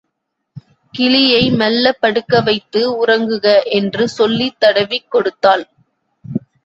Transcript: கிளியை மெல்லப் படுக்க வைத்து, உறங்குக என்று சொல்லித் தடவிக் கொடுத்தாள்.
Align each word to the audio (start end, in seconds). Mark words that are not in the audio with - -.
கிளியை 0.93 1.51
மெல்லப் 1.51 1.99
படுக்க 1.99 2.41
வைத்து, 2.41 3.05
உறங்குக 3.05 3.45
என்று 3.71 4.09
சொல்லித் 4.09 4.59
தடவிக் 4.59 5.11
கொடுத்தாள். 5.11 5.65